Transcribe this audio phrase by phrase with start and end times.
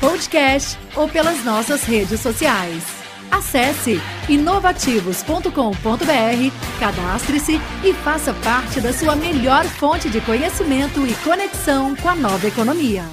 [0.00, 2.84] podcast ou pelas nossas redes sociais.
[3.30, 5.50] Acesse inovativos.com.br,
[6.78, 12.46] cadastre-se e faça parte da sua melhor fonte de conhecimento e conexão com a nova
[12.46, 13.04] economia.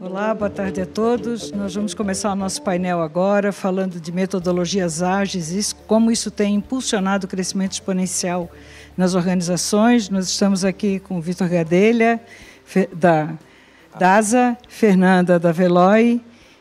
[0.00, 1.50] Olá, boa tarde a todos.
[1.50, 7.26] Nós vamos começar o nosso painel agora falando de metodologias ágeis, como isso tem impulsionado
[7.26, 8.48] o crescimento exponencial
[8.96, 10.08] nas organizações.
[10.08, 12.20] Nós estamos aqui com o Vitor Gadelha,
[12.92, 13.34] da
[13.98, 16.20] DASA, Fernanda da Veloy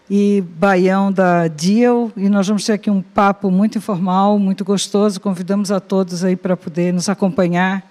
[0.09, 2.11] e Baião da Diel.
[2.17, 5.21] E nós vamos ter aqui um papo muito informal, muito gostoso.
[5.21, 7.83] Convidamos a todos aí para poder nos acompanhar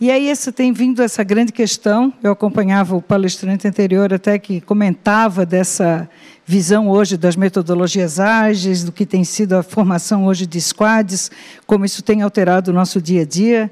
[0.00, 2.12] e aí esse tem vindo essa grande questão.
[2.20, 6.10] Eu acompanhava o palestrante anterior até que comentava dessa
[6.44, 11.30] visão hoje das metodologias ágeis, do que tem sido a formação hoje de squads,
[11.64, 13.70] como isso tem alterado o nosso dia a dia.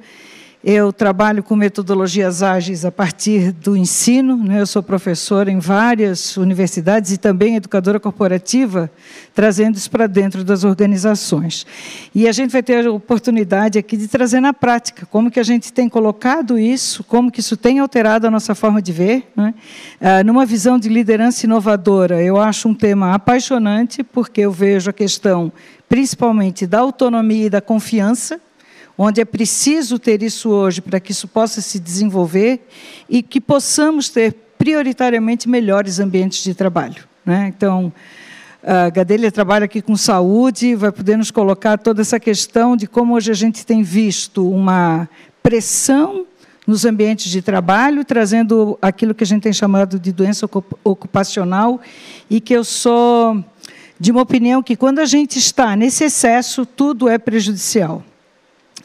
[0.64, 4.36] Eu trabalho com metodologias ágeis a partir do ensino.
[4.36, 4.60] Né?
[4.60, 8.88] Eu sou professora em várias universidades e também educadora corporativa,
[9.34, 11.66] trazendo isso para dentro das organizações.
[12.14, 15.42] E a gente vai ter a oportunidade aqui de trazer na prática como que a
[15.42, 19.32] gente tem colocado isso, como que isso tem alterado a nossa forma de ver.
[19.34, 19.54] Né?
[20.00, 24.92] Ah, numa visão de liderança inovadora, eu acho um tema apaixonante, porque eu vejo a
[24.92, 25.52] questão
[25.88, 28.40] principalmente da autonomia e da confiança
[28.96, 32.66] onde é preciso ter isso hoje para que isso possa se desenvolver
[33.08, 37.04] e que possamos ter prioritariamente melhores ambientes de trabalho.
[37.24, 37.52] Né?
[37.56, 37.92] Então,
[38.62, 43.14] a Gadelha trabalha aqui com saúde, vai poder nos colocar toda essa questão de como
[43.14, 45.08] hoje a gente tem visto uma
[45.42, 46.26] pressão
[46.64, 50.48] nos ambientes de trabalho, trazendo aquilo que a gente tem chamado de doença
[50.84, 51.80] ocupacional,
[52.30, 53.44] e que eu sou
[53.98, 58.02] de uma opinião que quando a gente está nesse excesso, tudo é prejudicial.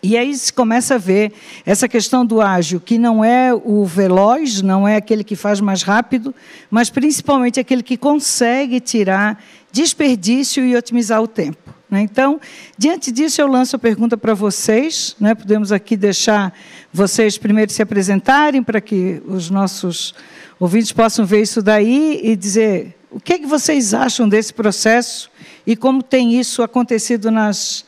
[0.01, 1.33] E aí se começa a ver
[1.65, 5.81] essa questão do ágil, que não é o veloz, não é aquele que faz mais
[5.81, 6.33] rápido,
[6.69, 11.73] mas principalmente aquele que consegue tirar desperdício e otimizar o tempo.
[11.89, 12.01] Né?
[12.01, 12.39] Então,
[12.77, 15.15] diante disso, eu lanço a pergunta para vocês.
[15.19, 15.33] Né?
[15.33, 16.53] Podemos aqui deixar
[16.91, 20.13] vocês primeiro se apresentarem para que os nossos
[20.59, 25.29] ouvintes possam ver isso daí e dizer o que, é que vocês acham desse processo
[25.65, 27.85] e como tem isso acontecido nas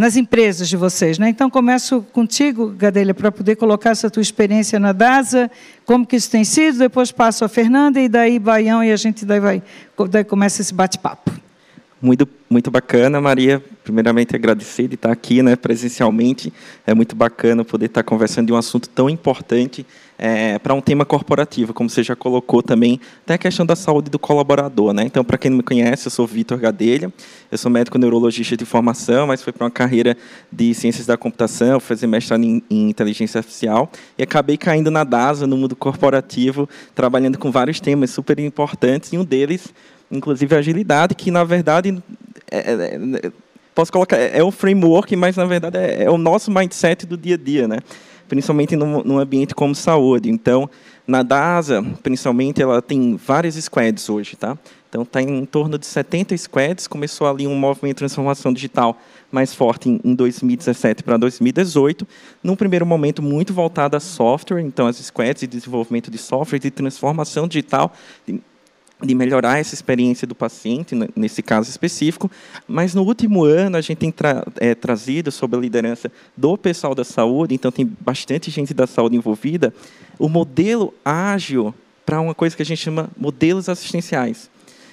[0.00, 1.18] nas empresas de vocês.
[1.18, 1.28] Né?
[1.28, 5.50] Então, começo contigo, Gadelha, para poder colocar essa tua experiência na DASA,
[5.84, 9.26] como que isso tem sido, depois passo a Fernanda e daí Baião e a gente
[9.26, 9.62] daí, vai,
[10.08, 11.30] daí começa esse bate-papo.
[12.00, 13.62] Muito, muito bacana, Maria.
[13.84, 16.52] Primeiramente, agradecer de estar aqui né, presencialmente.
[16.84, 19.86] É muito bacana poder estar conversando de um assunto tão importante
[20.18, 24.10] é, para um tema corporativo, como você já colocou também, até a questão da saúde
[24.10, 24.92] do colaborador.
[24.92, 25.04] Né?
[25.04, 27.10] Então, para quem não me conhece, eu sou Vitor Gadelha,
[27.52, 30.16] eu sou médico neurologista de formação, mas fui para uma carreira
[30.50, 35.46] de ciências da computação, fazer mestrado em, em inteligência artificial, e acabei caindo na DASA,
[35.46, 39.72] no mundo corporativo, trabalhando com vários temas super importantes, e um deles
[40.10, 42.02] inclusive agilidade, que na verdade
[42.50, 43.32] é, é, é
[43.74, 47.16] posso colocar é, é um framework, mas na verdade é, é, o nosso mindset do
[47.16, 47.78] dia a dia, né?
[48.28, 50.30] Principalmente num, num ambiente como saúde.
[50.30, 50.70] Então,
[51.04, 54.56] na DASA, principalmente, ela tem várias squads hoje, tá?
[54.88, 56.86] Então, está em torno de 70 squads.
[56.86, 59.00] Começou ali um movimento de transformação digital
[59.32, 62.06] mais forte em, em 2017 para 2018.
[62.42, 64.60] Num primeiro momento, muito voltado a software.
[64.60, 67.92] Então, as squads de desenvolvimento de software, de transformação digital,
[68.24, 68.40] de
[69.02, 72.30] de melhorar essa experiência do paciente, nesse caso específico,
[72.68, 76.94] mas no último ano a gente tem tra é, trazido sobre a liderança do pessoal
[76.94, 79.72] da saúde, então tem bastante gente da saúde envolvida,
[80.18, 81.74] o modelo ágil
[82.04, 84.50] para uma coisa que a gente chama modelos assistenciais.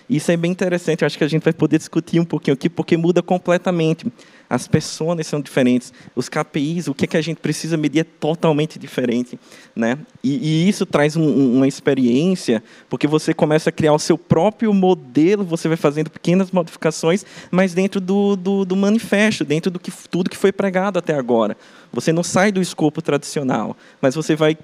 [0.10, 2.70] Isso é bem interessante, eu acho que a gente vai poder discutir um pouquinho aqui,
[2.70, 4.06] porque muda completamente.
[4.50, 8.04] As pessoas são diferentes, os KPIs, o que, é que a gente precisa medir é
[8.04, 9.38] totalmente diferente.
[9.76, 9.98] Né?
[10.24, 14.74] E, e isso traz um, uma experiência, porque você começa a criar o seu próprio
[14.74, 19.92] modelo, você vai fazendo pequenas modificações, mas dentro do, do, do manifesto, dentro do que
[20.10, 21.58] tudo que foi pregado até agora.
[21.92, 24.58] Você não sai do escopo tradicional, mas você vai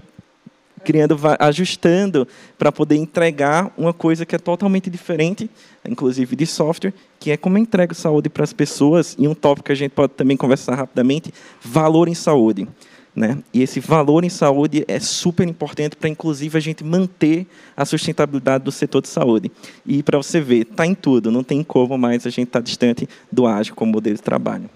[0.83, 2.27] criando, ajustando
[2.57, 5.49] para poder entregar uma coisa que é totalmente diferente,
[5.87, 9.15] inclusive de software, que é como eu entrego saúde para as pessoas.
[9.17, 12.67] E um tópico que a gente pode também conversar rapidamente: valor em saúde.
[13.15, 13.37] Né?
[13.53, 17.47] E esse valor em saúde é super importante para, inclusive, a gente manter
[17.77, 19.49] a sustentabilidade do setor de saúde.
[19.85, 22.63] E para você ver, está em tudo, não tem como mais a gente estar tá
[22.63, 24.69] distante do ágil como modelo de trabalho.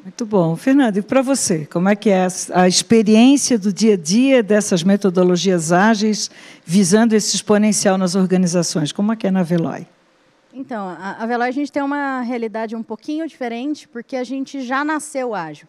[0.00, 0.54] Muito bom.
[0.54, 4.84] Fernando, e para você, como é que é a experiência do dia a dia dessas
[4.84, 6.30] metodologias ágeis
[6.64, 8.92] visando esse exponencial nas organizações?
[8.92, 9.84] Como é que é na Veloy?
[10.54, 14.84] Então, a, a a gente tem uma realidade um pouquinho diferente, porque a gente já
[14.84, 15.66] nasceu ágil.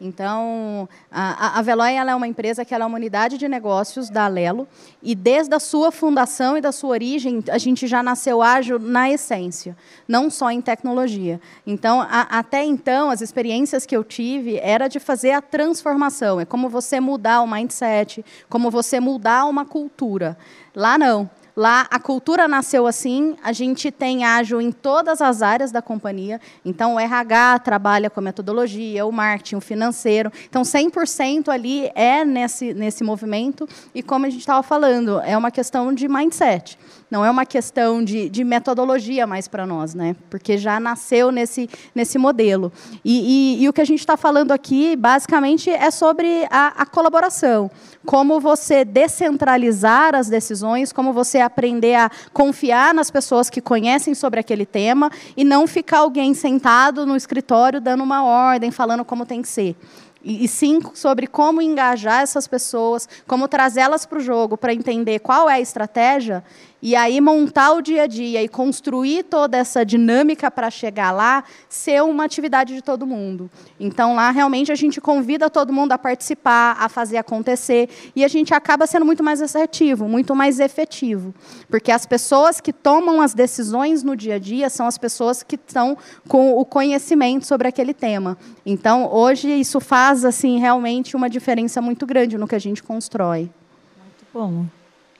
[0.00, 4.24] Então, a, a Veloy ela é uma empresa que é uma unidade de negócios da
[4.24, 4.66] Alelo,
[5.00, 9.08] e desde a sua fundação e da sua origem, a gente já nasceu ágil na
[9.08, 9.76] essência,
[10.08, 11.40] não só em tecnologia.
[11.64, 16.44] Então, a, até então, as experiências que eu tive era de fazer a transformação, é
[16.44, 20.36] como você mudar o mindset, como você mudar uma cultura.
[20.74, 21.30] Lá não.
[21.56, 26.40] Lá a cultura nasceu assim, a gente tem ágil em todas as áreas da companhia.
[26.64, 30.32] Então o RH trabalha com a metodologia, o marketing, o financeiro.
[30.48, 35.50] Então 100% ali é nesse nesse movimento e como a gente estava falando, é uma
[35.50, 36.76] questão de mindset.
[37.14, 40.16] Não é uma questão de, de metodologia mais para nós, né?
[40.28, 42.72] Porque já nasceu nesse, nesse modelo.
[43.04, 46.84] E, e, e o que a gente está falando aqui, basicamente, é sobre a, a
[46.84, 47.70] colaboração.
[48.04, 54.40] Como você descentralizar as decisões, como você aprender a confiar nas pessoas que conhecem sobre
[54.40, 59.42] aquele tema e não ficar alguém sentado no escritório dando uma ordem, falando como tem
[59.42, 59.76] que ser.
[60.24, 65.50] E, sim sobre como engajar essas pessoas, como trazê-las para o jogo para entender qual
[65.50, 66.42] é a estratégia
[66.84, 71.42] e aí montar o dia a dia e construir toda essa dinâmica para chegar lá,
[71.66, 73.50] ser uma atividade de todo mundo.
[73.80, 78.28] Então lá realmente a gente convida todo mundo a participar, a fazer acontecer e a
[78.28, 81.34] gente acaba sendo muito mais assertivo, muito mais efetivo,
[81.70, 85.56] porque as pessoas que tomam as decisões no dia a dia são as pessoas que
[85.56, 85.96] estão
[86.28, 88.36] com o conhecimento sobre aquele tema.
[88.66, 93.48] Então hoje isso faz assim realmente uma diferença muito grande no que a gente constrói.
[93.96, 94.66] Muito bom.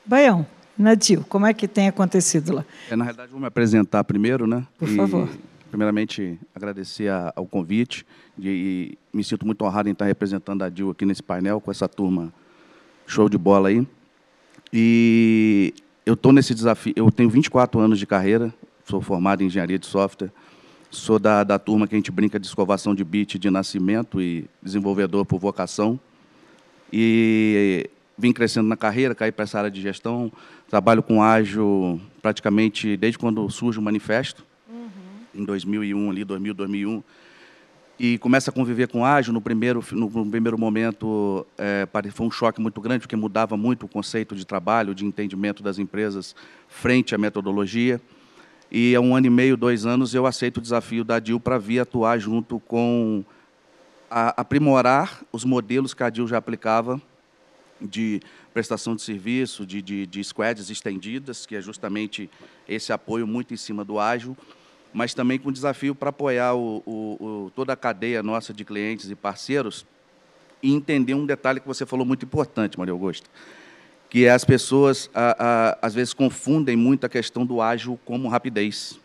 [0.05, 0.47] Baião.
[0.77, 2.65] Nadil, como é que tem acontecido lá?
[2.91, 4.67] É, na realidade, vou me apresentar primeiro, né?
[4.79, 5.29] Por e, favor.
[5.71, 8.05] Primeiramente, agradecer a, ao convite
[8.37, 11.71] de, e me sinto muito honrado em estar representando a DIL aqui nesse painel com
[11.71, 12.33] essa turma
[13.07, 13.87] show de bola aí.
[14.73, 15.75] E
[16.05, 18.53] eu estou nesse desafio, eu tenho 24 anos de carreira,
[18.85, 20.31] sou formado em engenharia de software,
[20.91, 24.49] sou da, da turma que a gente brinca de escovação de bit de nascimento e
[24.63, 25.99] desenvolvedor por vocação.
[26.93, 30.33] E vim crescendo na carreira, caí para essa área de gestão,
[30.69, 34.89] trabalho com ágil praticamente desde quando surge o manifesto, uhum.
[35.35, 37.03] em 2001, ali, 2000, 2001,
[37.99, 39.33] e começa a conviver com ágil.
[39.33, 43.89] No primeiro, no, primeiro momento, é, foi um choque muito grande, porque mudava muito o
[43.89, 46.35] conceito de trabalho, de entendimento das empresas
[46.69, 48.01] frente à metodologia.
[48.71, 51.59] E há um ano e meio, dois anos, eu aceito o desafio da DIL para
[51.59, 53.25] vir atuar junto com
[54.11, 57.01] a, aprimorar os modelos que a DIL já aplicava
[57.81, 58.21] de
[58.53, 62.31] prestação de serviço, de, de, de squads estendidas, que é justamente
[62.69, 64.37] esse apoio muito em cima do ágil,
[64.93, 69.11] mas também com desafio para apoiar o, o, o, toda a cadeia nossa de clientes
[69.11, 69.85] e parceiros
[70.63, 73.29] e entender um detalhe que você falou muito importante, Maria Augusta,
[74.09, 78.29] que é as pessoas, a, a, às vezes, confundem muito a questão do ágil como
[78.29, 78.99] rapidez.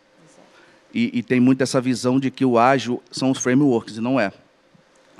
[0.94, 4.18] E, e tem muito essa visão de que o ágil são os frameworks, e não
[4.18, 4.32] é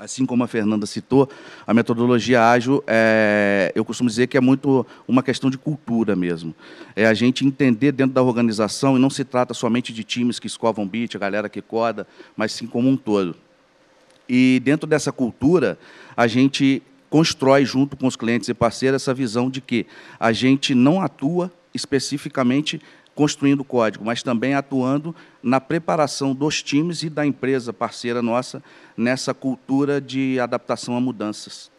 [0.01, 1.29] assim como a Fernanda citou,
[1.65, 6.55] a metodologia ágil, é, eu costumo dizer que é muito uma questão de cultura mesmo.
[6.95, 10.47] É a gente entender dentro da organização, e não se trata somente de times que
[10.47, 13.35] escovam bit, a galera que coda, mas sim como um todo.
[14.27, 15.77] E dentro dessa cultura,
[16.17, 19.85] a gente constrói junto com os clientes e parceiros essa visão de que
[20.19, 22.81] a gente não atua especificamente
[23.15, 28.63] construindo código, mas também atuando na preparação dos times e da empresa parceira nossa
[28.95, 31.69] nessa cultura de adaptação a mudanças.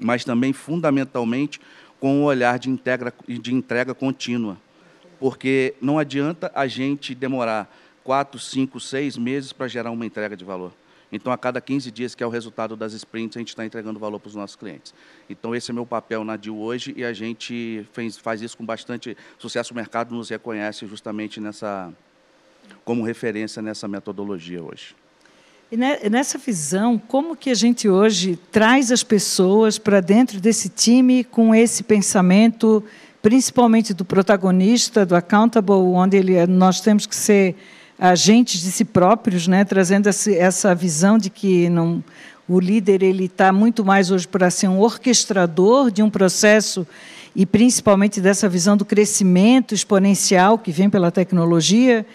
[0.00, 1.60] Mas também, fundamentalmente,
[1.98, 4.56] com o olhar de, integra, de entrega contínua.
[5.18, 7.70] Porque não adianta a gente demorar
[8.02, 10.72] quatro, cinco, seis meses para gerar uma entrega de valor.
[11.12, 13.98] Então, a cada 15 dias, que é o resultado das sprints, a gente está entregando
[13.98, 14.94] valor para os nossos clientes.
[15.28, 18.64] Então, esse é meu papel na DIL hoje e a gente fez, faz isso com
[18.64, 19.72] bastante sucesso.
[19.72, 21.92] O mercado nos reconhece justamente nessa,
[22.84, 24.94] como referência nessa metodologia hoje.
[25.72, 31.22] E nessa visão, como que a gente hoje traz as pessoas para dentro desse time
[31.22, 32.82] com esse pensamento,
[33.22, 37.54] principalmente do protagonista, do accountable, onde ele, nós temos que ser
[38.00, 42.02] agentes de si próprios, né, trazendo essa visão de que não,
[42.48, 46.86] o líder ele está muito mais hoje para ser um orquestrador de um processo
[47.36, 52.06] e principalmente dessa visão do crescimento exponencial que vem pela tecnologia.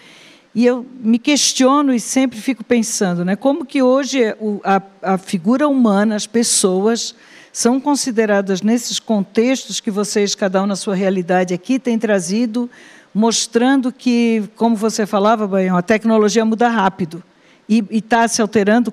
[0.52, 4.82] E eu me questiono e sempre fico pensando, né, como que hoje a,
[5.14, 7.14] a figura humana, as pessoas
[7.52, 12.68] são consideradas nesses contextos que vocês, cada um na sua realidade aqui, têm trazido,
[13.16, 17.24] mostrando que, como você falava, Baião, a tecnologia muda rápido
[17.66, 18.92] e está se alterando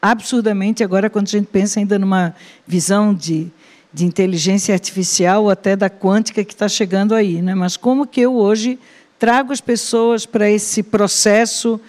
[0.00, 2.34] absurdamente agora quando a gente pensa ainda numa
[2.66, 3.50] visão de,
[3.90, 7.40] de inteligência artificial até da quântica que está chegando aí.
[7.40, 7.54] Né?
[7.54, 8.78] Mas como que eu hoje
[9.18, 11.80] trago as pessoas para esse processo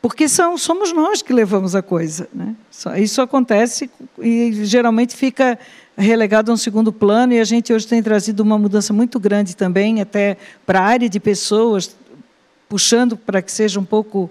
[0.00, 2.26] porque são, somos nós que levamos a coisa.
[2.32, 2.54] Né?
[2.96, 5.58] Isso acontece e geralmente fica
[5.98, 9.56] relegado a um segundo plano, e a gente hoje tem trazido uma mudança muito grande
[9.56, 11.96] também, até para a área de pessoas,
[12.68, 14.30] puxando para que seja um pouco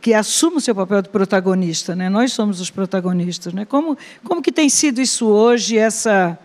[0.00, 2.08] que assuma o seu papel de protagonista, né?
[2.08, 3.64] Nós somos os protagonistas, né?
[3.64, 6.36] Como como que tem sido isso hoje essa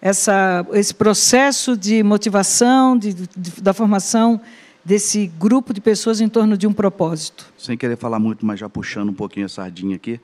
[0.00, 4.38] essa esse processo de motivação de, de, da formação
[4.84, 7.46] desse grupo de pessoas em torno de um propósito.
[7.56, 10.20] Sem querer falar muito, mas já puxando um pouquinho a sardinha aqui,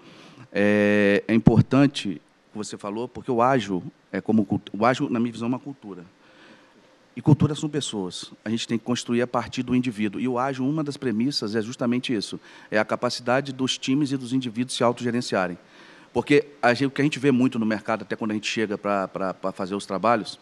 [0.52, 2.20] é, é importante
[2.52, 3.82] que você falou, porque o ágil
[4.12, 6.04] é como o ágil na minha visão é uma cultura.
[7.16, 8.32] E cultura são pessoas.
[8.44, 10.20] A gente tem que construir a partir do indivíduo.
[10.20, 12.38] E o ágil, uma das premissas é justamente isso:
[12.70, 15.58] é a capacidade dos times e dos indivíduos se autogerenciarem.
[16.12, 18.76] Porque gente, o que a gente vê muito no mercado, até quando a gente chega
[18.76, 20.38] para fazer os trabalhos,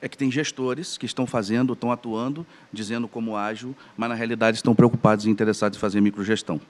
[0.00, 4.56] é que tem gestores que estão fazendo, estão atuando, dizendo como ágil, mas na realidade
[4.56, 6.60] estão preocupados e interessados em fazer microgestão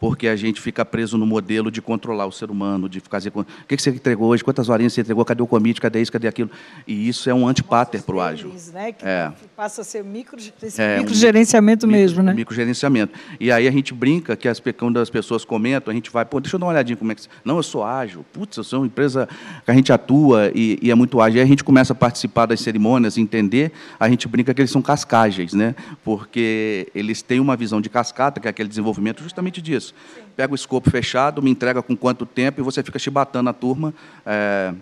[0.00, 3.32] porque a gente fica preso no modelo de controlar o ser humano, de fazer.
[3.34, 4.44] O que você entregou hoje?
[4.44, 5.24] Quantas horinhas você entregou?
[5.24, 5.80] Cadê o commit?
[5.80, 6.12] Cadê isso?
[6.12, 6.50] Cadê aquilo?
[6.86, 8.52] E isso é um antipater para o ágil.
[8.72, 8.92] Né?
[8.92, 9.32] Que é.
[9.56, 10.38] passa a ser micro,
[10.78, 12.34] é, microgerenciamento micro, mesmo, né?
[12.34, 13.18] Microgerenciamento.
[13.38, 16.40] E aí a gente brinca que as, quando as pessoas comentam, a gente vai, pô,
[16.40, 17.22] deixa eu dar uma olhadinha como é que.
[17.44, 18.24] Não, eu sou ágil.
[18.32, 19.28] Putz, eu sou uma empresa
[19.64, 21.36] que a gente atua e, e é muito ágil.
[21.36, 24.70] E aí a gente começa a participar das cerimônias, entender, a gente brinca que eles
[24.70, 25.74] são cascagens, né?
[26.02, 29.83] Porque eles têm uma visão de cascata, que é aquele desenvolvimento justamente disso.
[29.88, 33.52] Sim pega o escopo fechado, me entrega com quanto tempo, e você fica chibatando a
[33.52, 33.94] turma,
[34.26, 34.74] é,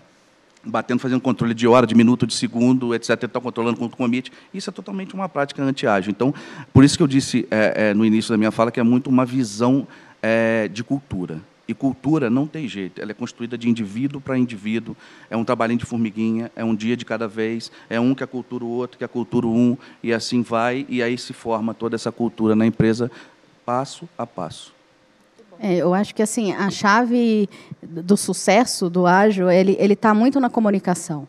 [0.63, 3.23] batendo, fazendo controle de hora, de minuto, de segundo, etc.
[3.23, 4.31] Está controlando com o commit.
[4.53, 6.11] Isso é totalmente uma prática anti-ágil.
[6.11, 6.33] Então,
[6.71, 9.09] por isso que eu disse é, é, no início da minha fala que é muito
[9.09, 9.87] uma visão
[10.21, 11.39] é, de cultura.
[11.65, 14.97] E cultura não tem jeito, ela é construída de indivíduo para indivíduo,
[15.29, 18.27] é um trabalhinho de formiguinha, é um dia de cada vez, é um que é
[18.27, 21.95] cultura o outro, que é cultura um, e assim vai, e aí se forma toda
[21.95, 23.09] essa cultura na empresa,
[23.65, 24.72] passo a passo.
[25.65, 27.49] É, eu acho que assim a chave
[27.81, 31.25] do sucesso do ágil ele ele está muito na comunicação,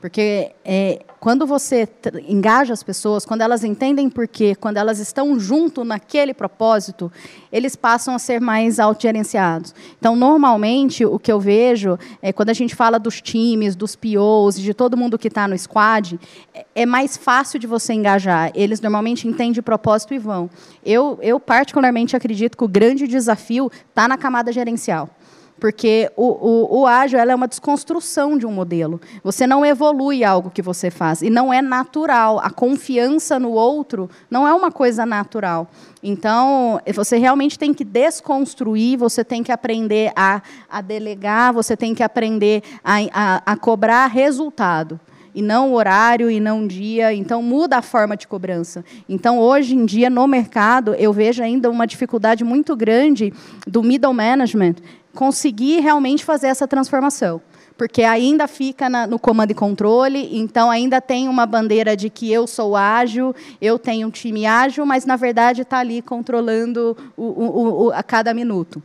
[0.00, 1.88] porque é, quando você
[2.28, 7.10] engaja as pessoas, quando elas entendem por quê, quando elas estão junto naquele propósito,
[7.50, 9.74] eles passam a ser mais autogerenciados.
[9.98, 14.58] Então, normalmente, o que eu vejo é quando a gente fala dos times, dos POs,
[14.58, 16.18] de todo mundo que está no squad,
[16.54, 18.52] é, é mais fácil de você engajar.
[18.54, 20.50] Eles normalmente entendem propósito e vão.
[20.84, 25.10] Eu, eu particularmente acredito que o grande desafio está na camada gerencial.
[25.58, 29.00] Porque o, o, o ágil é uma desconstrução de um modelo.
[29.24, 31.22] Você não evolui algo que você faz.
[31.22, 32.38] E não é natural.
[32.40, 35.68] A confiança no outro não é uma coisa natural.
[36.02, 41.94] Então, você realmente tem que desconstruir, você tem que aprender a, a delegar, você tem
[41.94, 45.00] que aprender a, a, a cobrar resultado
[45.36, 47.12] e não horário e não dia.
[47.12, 48.82] Então muda a forma de cobrança.
[49.06, 53.32] Então hoje em dia no mercado eu vejo ainda uma dificuldade muito grande
[53.66, 54.76] do middle management
[55.16, 57.40] conseguir realmente fazer essa transformação.
[57.76, 62.32] Porque ainda fica na, no comando e controle, então ainda tem uma bandeira de que
[62.32, 67.24] eu sou ágil, eu tenho um time ágil, mas na verdade está ali controlando o,
[67.24, 68.82] o, o, a cada minuto.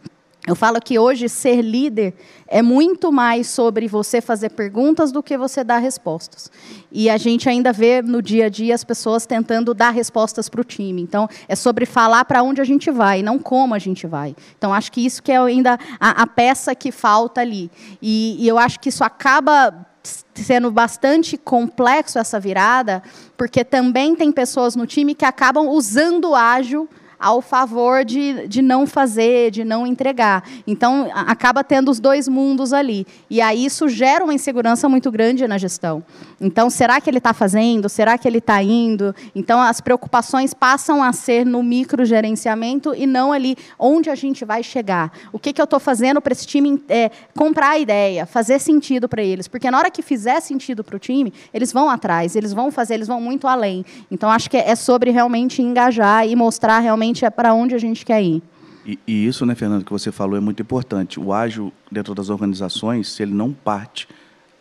[0.48, 2.16] Eu falo que hoje ser líder
[2.48, 6.50] é muito mais sobre você fazer perguntas do que você dar respostas.
[6.92, 10.60] E a gente ainda vê no dia a dia as pessoas tentando dar respostas para
[10.60, 11.00] o time.
[11.00, 14.36] Então, é sobre falar para onde a gente vai, não como a gente vai.
[14.58, 17.70] Então, acho que isso que é ainda a, a peça que falta ali.
[18.02, 19.86] E, e eu acho que isso acaba
[20.34, 23.04] sendo bastante complexo essa virada,
[23.38, 26.90] porque também tem pessoas no time que acabam usando o ágil
[27.22, 30.44] ao favor de, de não fazer, de não entregar.
[30.66, 33.06] Então, acaba tendo os dois mundos ali.
[33.30, 36.04] E aí isso gera uma insegurança muito grande na gestão.
[36.40, 37.88] Então, será que ele está fazendo?
[37.88, 39.16] Será que ele está indo?
[39.36, 44.64] Então, as preocupações passam a ser no microgerenciamento e não ali onde a gente vai
[44.64, 45.12] chegar.
[45.32, 49.08] O que, que eu estou fazendo para esse time é, comprar a ideia, fazer sentido
[49.08, 49.48] para eles?
[49.48, 52.96] Porque na hora que fizer sentido para o time, eles vão atrás, eles vão fazer,
[52.96, 53.86] eles vão muito além.
[54.10, 57.78] Então, acho que é sobre realmente engajar e mostrar realmente realmente é para onde a
[57.78, 58.42] gente quer ir.
[58.86, 61.20] E, e, isso, né, Fernando, que você falou é muito importante.
[61.20, 64.08] O ágil dentro das organizações, se ele não parte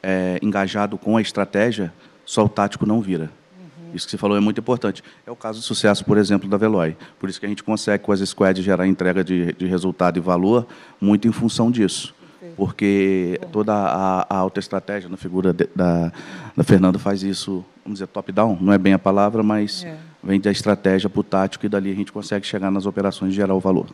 [0.03, 1.93] é, engajado com a estratégia,
[2.25, 3.31] só o tático não vira.
[3.59, 3.95] Uhum.
[3.95, 5.03] Isso que você falou é muito importante.
[5.27, 6.97] É o caso de sucesso, por exemplo, da Veloy.
[7.19, 10.21] Por isso que a gente consegue, com as squads, gerar entrega de, de resultado e
[10.21, 10.67] valor
[11.01, 12.15] muito em função disso.
[12.57, 16.13] porque toda a, a alta estratégia na figura de, da,
[16.55, 19.97] da Fernanda faz isso, vamos dizer, top-down, não é bem a palavra, mas é.
[20.23, 23.37] Vem da estratégia para o tático e dali a gente consegue chegar nas operações e
[23.37, 23.87] gerar o valor.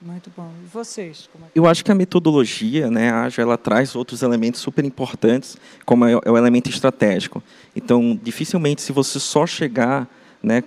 [0.00, 0.50] Muito bom.
[0.64, 1.28] E vocês?
[1.34, 5.58] É Eu acho que a metodologia, né, a Ágil, ela traz outros elementos super importantes,
[5.84, 7.42] como é, é o elemento estratégico.
[7.76, 10.08] Então, dificilmente, se você só chegar
[10.42, 10.64] né,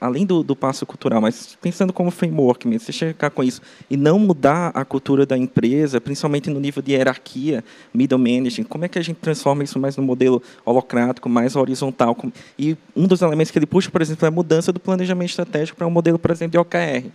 [0.00, 3.96] além do, do passo cultural, mas pensando como framework mesmo, você chegar com isso e
[3.96, 8.88] não mudar a cultura da empresa, principalmente no nível de hierarquia, middle management, como é
[8.88, 12.16] que a gente transforma isso mais no modelo holocrático, mais horizontal?
[12.58, 15.76] E um dos elementos que ele puxa, por exemplo, é a mudança do planejamento estratégico
[15.76, 17.10] para um modelo, por exemplo, de OKR.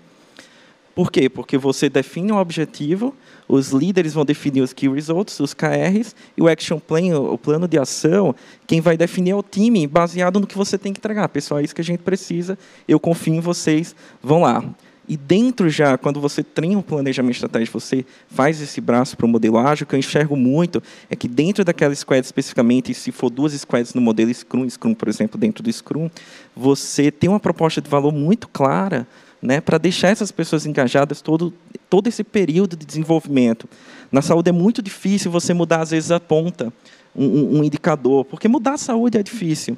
[0.95, 1.29] Por quê?
[1.29, 3.13] Porque você define um objetivo,
[3.49, 7.67] os líderes vão definir os key results, os KRs, e o action plan, o plano
[7.67, 8.33] de ação,
[8.65, 11.27] quem vai definir é o time, baseado no que você tem que entregar.
[11.27, 14.63] Pessoal, é isso que a gente precisa, eu confio em vocês, vão lá.
[15.07, 19.29] E dentro já, quando você treina um planejamento estratégico, você faz esse braço para o
[19.29, 23.29] modelo ágil, o que eu enxergo muito é que dentro daquela squad especificamente, se for
[23.29, 26.09] duas squads no modelo Scrum, Scrum, por exemplo, dentro do Scrum,
[26.55, 29.05] você tem uma proposta de valor muito clara
[29.45, 31.53] né, para deixar essas pessoas engajadas todo,
[31.89, 33.69] todo esse período de desenvolvimento.
[34.11, 36.73] Na saúde é muito difícil você mudar, às vezes, a ponta,
[37.15, 39.77] um, um indicador, porque mudar a saúde é difícil.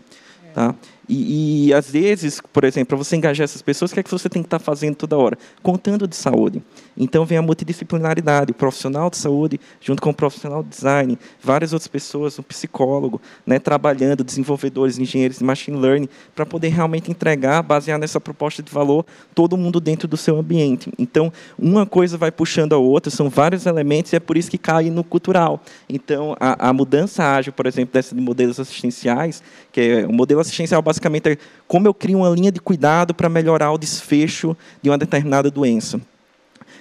[0.54, 0.74] Tá?
[1.10, 4.12] E, e, às vezes, por exemplo, para você engajar essas pessoas, o que é que
[4.12, 5.38] você tem que estar tá fazendo toda hora?
[5.64, 6.62] Contando de saúde.
[6.98, 11.72] Então vem a multidisciplinaridade, o profissional de saúde junto com o profissional de design, várias
[11.72, 17.62] outras pessoas, um psicólogo, né, trabalhando, desenvolvedores, engenheiros de machine learning, para poder realmente entregar,
[17.62, 20.92] basear nessa proposta de valor, todo mundo dentro do seu ambiente.
[20.98, 24.58] Então, uma coisa vai puxando a outra, são vários elementos, e é por isso que
[24.58, 25.62] cai no cultural.
[25.88, 30.82] Então, a, a mudança ágil, por exemplo, desses modelos assistenciais, que é o modelo assistencial
[30.98, 31.38] basicamente é
[31.68, 36.02] como eu crio uma linha de cuidado para melhorar o desfecho de uma determinada doença.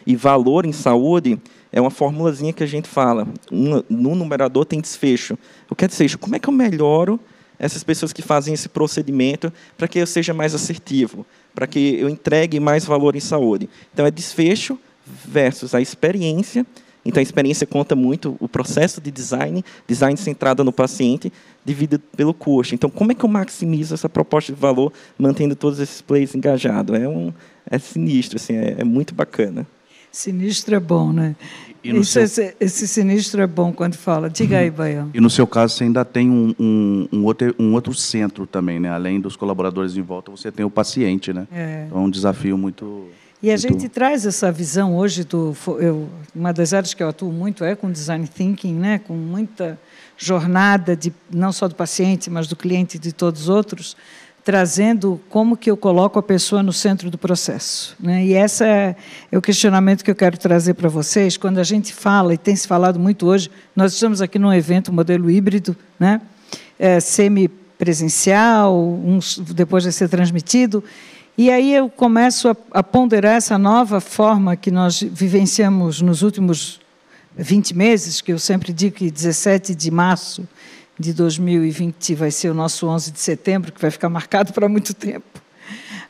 [0.06, 1.38] E valor em saúde
[1.70, 3.28] é uma formulazinha que a gente fala.
[3.52, 5.38] Um, no numerador tem desfecho.
[5.68, 6.18] O que é desfecho?
[6.18, 7.20] Como é que eu melhoro
[7.58, 12.08] essas pessoas que fazem esse procedimento para que eu seja mais assertivo, para que eu
[12.08, 13.68] entregue mais valor em saúde?
[13.92, 14.78] Então, é desfecho
[15.26, 16.64] versus a experiência
[17.06, 21.32] então, a experiência conta muito o processo de design, design centrado no paciente,
[21.66, 22.74] dividido pelo custo.
[22.74, 26.96] Então, como é que eu maximizo essa proposta de valor, mantendo todos esses players engajados?
[26.96, 27.32] É, um,
[27.68, 29.66] é sinistro, assim, é, é muito bacana.
[30.12, 31.34] Sinistro é bom, né?
[31.82, 32.22] Isso, seu...
[32.22, 34.30] esse, esse, sinistro é bom quando fala.
[34.30, 35.10] Diga aí, Baião.
[35.12, 38.80] E no seu caso, você ainda tem um, um, um, outro, um outro centro também,
[38.80, 38.88] né?
[38.88, 41.46] Além dos colaboradores em volta, você tem o paciente, né?
[41.52, 41.84] É.
[41.86, 43.08] Então, é um desafio muito...
[43.46, 47.30] E a gente traz essa visão hoje do eu, uma das áreas que eu atuo
[47.30, 49.78] muito é com design thinking, né, com muita
[50.18, 53.96] jornada de não só do paciente, mas do cliente e de todos os outros,
[54.44, 58.24] trazendo como que eu coloco a pessoa no centro do processo, né?
[58.24, 58.96] E esse é,
[59.30, 62.56] é o questionamento que eu quero trazer para vocês quando a gente fala e tem
[62.56, 63.48] se falado muito hoje.
[63.76, 66.20] Nós estamos aqui num evento modelo híbrido, né?
[66.76, 67.46] É, semi
[67.78, 69.20] presencial, um,
[69.54, 70.82] depois de ser transmitido
[71.38, 76.80] e aí eu começo a, a, ponderar essa nova forma que nós vivenciamos nos últimos
[77.36, 80.48] 20 meses, que eu sempre digo que 17 de março
[80.98, 84.94] de 2020 vai ser o nosso 11 de setembro, que vai ficar marcado para muito
[84.94, 85.26] tempo.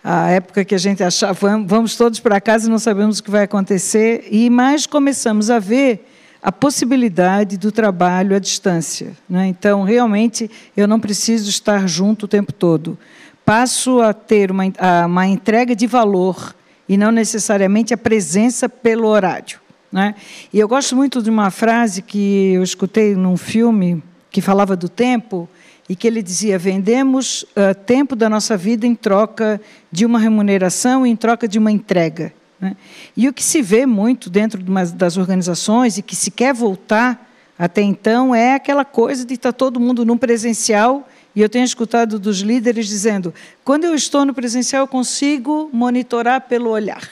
[0.05, 3.31] A época que a gente achava, vamos todos para casa e não sabemos o que
[3.31, 6.07] vai acontecer, e mais começamos a ver
[6.41, 9.17] a possibilidade do trabalho à distância.
[9.29, 9.49] Né?
[9.49, 12.97] Então, realmente, eu não preciso estar junto o tempo todo
[13.47, 16.53] passo a ter uma, a, uma entrega de valor
[16.89, 19.61] e não necessariamente a presença pelo horário.
[19.91, 20.17] Né?
[20.53, 24.89] E eu gosto muito de uma frase que eu escutei num filme que falava do
[24.89, 25.49] tempo
[25.89, 29.61] e que ele dizia: vendemos uh, tempo da nossa vida em troca
[29.93, 32.33] de uma remuneração, em troca de uma entrega.
[32.61, 32.77] Né?
[33.17, 36.53] E o que se vê muito dentro de uma, das organizações e que se quer
[36.53, 37.25] voltar
[37.57, 42.19] até então é aquela coisa de estar todo mundo num presencial e eu tenho escutado
[42.19, 47.07] dos líderes dizendo: quando eu estou no presencial, eu consigo monitorar pelo olhar.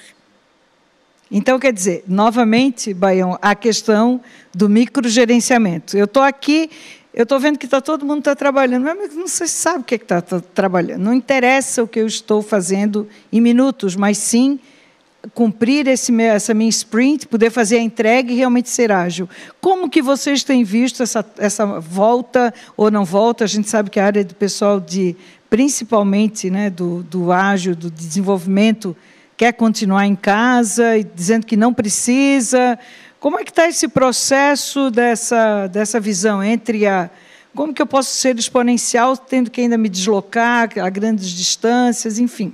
[1.30, 4.20] Então, quer dizer, novamente, Baião, a questão
[4.54, 5.96] do microgerenciamento.
[5.96, 6.70] Eu estou aqui,
[7.12, 9.94] eu estou vendo que tá, todo mundo está trabalhando, mas não se sabe o que
[9.94, 11.02] é está tá trabalhando.
[11.02, 14.58] Não interessa o que eu estou fazendo em minutos, mas sim
[15.32, 19.28] cumprir esse, essa minha sprint, poder fazer a entrega e realmente ser ágil.
[19.60, 23.44] Como que vocês têm visto essa, essa volta ou não volta?
[23.44, 25.16] A gente sabe que a área do pessoal de,
[25.48, 28.96] principalmente né, do, do ágil, do desenvolvimento,
[29.36, 30.84] quer continuar em casa,
[31.14, 32.78] dizendo que não precisa.
[33.18, 37.10] Como é que está esse processo dessa, dessa visão entre a
[37.54, 42.52] como que eu posso ser exponencial tendo que ainda me deslocar a grandes distâncias, enfim.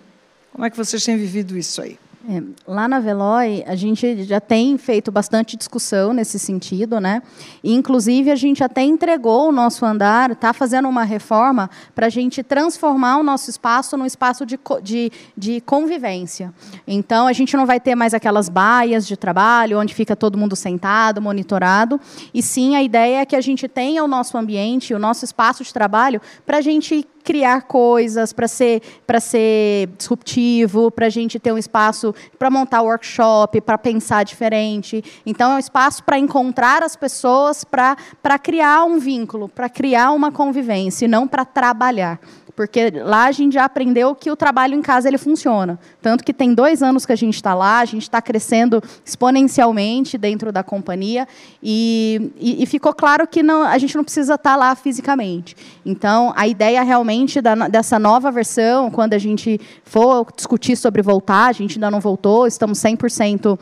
[0.52, 1.98] Como é que vocês têm vivido isso aí?
[2.28, 7.22] É, lá na Veloy, a gente já tem feito bastante discussão nesse sentido, né?
[7.64, 12.10] E, inclusive, a gente até entregou o nosso andar, está fazendo uma reforma para a
[12.10, 16.52] gente transformar o nosso espaço num espaço de, de, de convivência.
[16.86, 20.54] Então, a gente não vai ter mais aquelas baias de trabalho, onde fica todo mundo
[20.54, 21.98] sentado, monitorado,
[22.34, 25.64] e sim a ideia é que a gente tenha o nosso ambiente, o nosso espaço
[25.64, 28.82] de trabalho, para a gente criar coisas, para ser,
[29.20, 35.02] ser disruptivo, para a gente ter um espaço para montar workshop, para pensar diferente.
[35.24, 37.96] Então, é um espaço para encontrar as pessoas, para
[38.42, 42.20] criar um vínculo, para criar uma convivência, e não para trabalhar
[42.60, 45.78] porque lá a gente já aprendeu que o trabalho em casa ele funciona.
[46.02, 50.18] Tanto que tem dois anos que a gente está lá, a gente está crescendo exponencialmente
[50.18, 51.26] dentro da companhia
[51.62, 55.56] e, e, e, ficou claro que não, a gente não precisa estar tá lá fisicamente.
[55.86, 57.09] Então, a ideia realmente
[57.42, 62.00] da, dessa nova versão, quando a gente for discutir sobre voltar, a gente ainda não
[62.00, 63.58] voltou, estamos 100%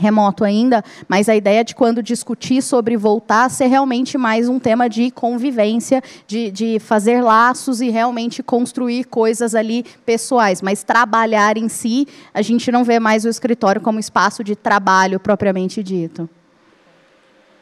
[0.00, 4.88] remoto ainda, mas a ideia de quando discutir sobre voltar ser realmente mais um tema
[4.88, 11.68] de convivência, de, de fazer laços e realmente construir coisas ali pessoais, mas trabalhar em
[11.68, 16.28] si, a gente não vê mais o escritório como espaço de trabalho propriamente dito.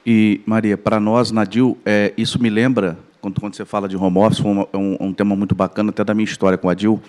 [0.06, 4.18] E, Maria, para nós, Nadil, é, isso me lembra, quando, quando você fala de home
[4.18, 7.00] office, um, um, um tema muito bacana até da minha história com a Dil,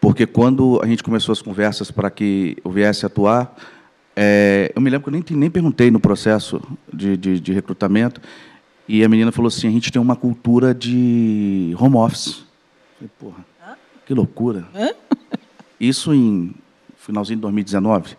[0.00, 3.56] porque quando a gente começou as conversas para que eu viesse atuar,
[4.16, 6.60] é, eu me lembro que eu nem, nem perguntei no processo
[6.92, 8.20] de, de, de, recrutamento,
[8.86, 12.44] e a menina falou assim: a gente tem uma cultura de home office.
[13.00, 13.46] Eu falei, porra,
[14.06, 14.66] que loucura.
[15.80, 16.54] Isso em
[16.96, 18.16] finalzinho de 2019.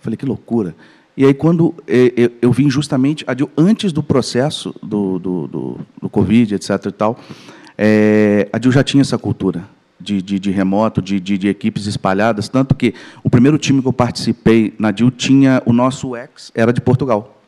[0.00, 0.76] Falei, que loucura.
[1.16, 3.24] E aí, quando eu, eu vim justamente,
[3.56, 6.86] antes do processo do, do, do, do Covid, etc.
[6.86, 7.18] e tal,
[7.76, 9.64] é, a Dil já tinha essa cultura
[10.02, 13.88] de, de, de remoto, de, de, de, equipes espalhadas, tanto que o primeiro time que
[13.88, 17.40] eu participei na DIL tinha o nosso ex, era de Portugal.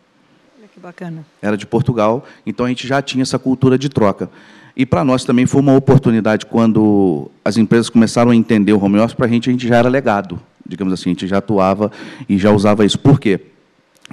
[0.59, 1.27] Olha que bacana.
[1.43, 4.31] Era de Portugal, então a gente já tinha essa cultura de troca.
[4.77, 8.99] E para nós também foi uma oportunidade quando as empresas começaram a entender o home
[8.99, 11.91] office, para a gente a gente já era legado, digamos assim, a gente já atuava
[12.29, 12.99] e já usava isso.
[12.99, 13.41] Por quê?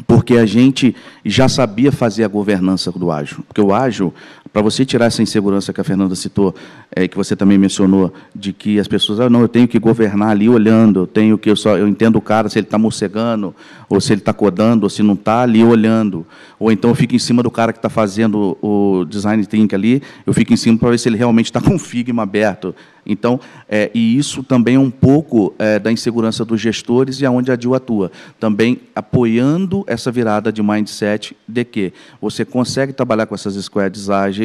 [0.07, 3.43] Porque a gente já sabia fazer a governança do ágil.
[3.47, 4.13] Porque o ágil,
[4.51, 6.53] para você tirar essa insegurança que a Fernanda citou,
[6.93, 10.29] é, que você também mencionou, de que as pessoas, ah, não, eu tenho que governar
[10.29, 13.55] ali olhando, eu tenho que eu só eu entendo o cara se ele está morcegando,
[13.89, 16.25] ou se ele está codando, ou se não está ali olhando,
[16.59, 20.03] ou então eu fico em cima do cara que está fazendo o design thinking ali,
[20.25, 22.75] eu fico em cima para ver se ele realmente está com o Figma aberto.
[23.05, 27.51] Então, é, e isso também é um pouco é, da insegurança dos gestores e aonde
[27.51, 33.33] a DIL atua, também apoiando essa virada de mindset de que você consegue trabalhar com
[33.33, 34.40] essas squads ágeis,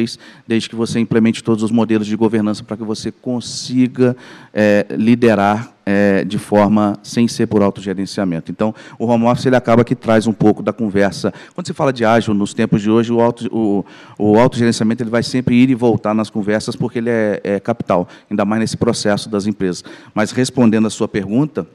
[0.47, 4.15] desde que você implemente todos os modelos de governança para que você consiga
[4.53, 8.51] é, liderar é, de forma sem ser por autogerenciamento.
[8.51, 11.33] Então, o home office ele acaba que traz um pouco da conversa.
[11.55, 13.85] Quando se fala de ágil nos tempos de hoje, o, auto, o,
[14.19, 18.07] o autogerenciamento ele vai sempre ir e voltar nas conversas porque ele é, é capital,
[18.29, 19.83] ainda mais nesse processo das empresas.
[20.13, 21.65] Mas respondendo a sua pergunta,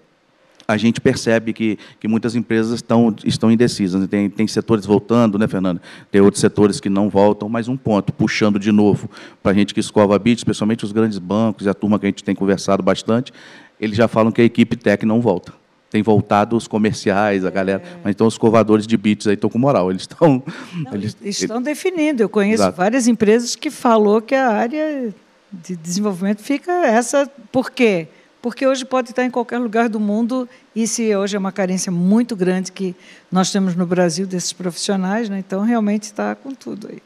[0.66, 4.07] a gente percebe que, que muitas empresas estão, estão indecisas.
[4.09, 5.81] Tem, tem setores voltando, né, Fernando?
[6.11, 9.09] Tem outros setores que não voltam, mas um ponto, puxando de novo
[9.42, 12.07] para a gente que escova a bit, especialmente os grandes bancos e a turma que
[12.07, 13.33] a gente tem conversado bastante,
[13.81, 15.53] eles já falam que a equipe tech não volta.
[15.90, 18.01] Tem voltado os comerciais, a galera, é.
[18.03, 19.90] mas então os covadores de bits aí estão com moral.
[19.90, 20.42] Eles estão.
[20.72, 21.66] Não, eles, estão eles...
[21.66, 22.22] definindo.
[22.22, 22.79] Eu conheço Exato.
[22.79, 25.12] várias empresas que falou que a área
[25.53, 27.31] de desenvolvimento fica essa.
[27.51, 28.07] Por quê?
[28.07, 28.21] Porque
[28.66, 32.35] hoje pode estar em qualquer lugar do mundo, e se hoje é uma carência muito
[32.35, 32.94] grande que
[33.31, 35.38] nós temos no Brasil desses profissionais, né?
[35.38, 36.98] então realmente está com tudo aí.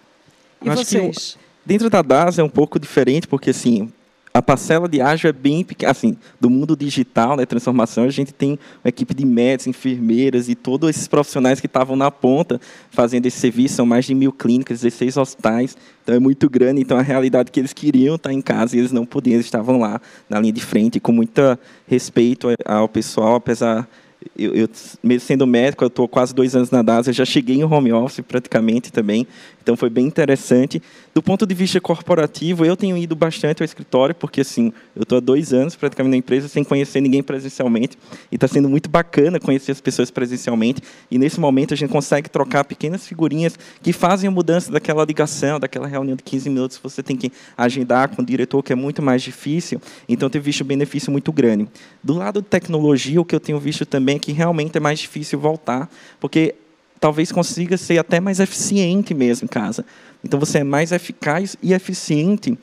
[0.62, 1.37] E Eu vocês?
[1.64, 3.92] dentro da DAS é um pouco diferente, porque assim,
[4.37, 5.90] a parcela de ágil é bem pequena.
[5.90, 10.55] Assim, do mundo digital, né, transformação, a gente tem uma equipe de médicos, enfermeiras e
[10.55, 13.77] todos esses profissionais que estavam na ponta fazendo esse serviço.
[13.77, 15.77] São mais de mil clínicas, 16 hospitais.
[16.03, 16.83] Então é muito grande.
[16.83, 19.46] Então a realidade é que eles queriam estar em casa e eles não podiam, eles
[19.46, 21.40] estavam lá na linha de frente, com muito
[21.87, 23.88] respeito ao pessoal, apesar
[24.37, 24.68] eu, eu,
[25.03, 27.92] mesmo sendo médico, eu estou quase dois anos na DAS, eu já cheguei em home
[27.92, 29.27] office praticamente também,
[29.66, 30.81] então foi bem interessante.
[31.12, 35.18] Do ponto de vista corporativo, eu tenho ido bastante ao escritório, porque assim, eu estou
[35.18, 37.98] há dois anos praticamente na empresa sem conhecer ninguém presencialmente,
[38.31, 42.31] e está sendo muito bacana conhecer as pessoas presencialmente, e nesse momento a gente consegue
[42.31, 47.02] trocar pequenas figurinhas que fazem a mudança daquela ligação, daquela reunião de 15 minutos, você
[47.02, 50.66] tem que agendar com o diretor, que é muito mais difícil, então tenho visto um
[50.66, 51.66] benefício muito grande.
[52.05, 55.00] Do lado de tecnologia, o que eu tenho visto também é que realmente é mais
[55.00, 56.55] difícil voltar, porque
[57.00, 59.85] talvez consiga ser até mais eficiente mesmo em casa.
[60.24, 62.59] Então você é mais eficaz e eficiente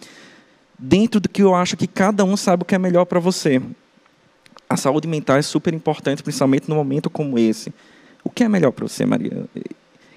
[0.77, 3.61] dentro do que eu acho que cada um sabe o que é melhor para você.
[4.69, 7.71] a saúde mental é super importante, principalmente num momento como esse.
[8.23, 9.45] O que é melhor para você, Maria?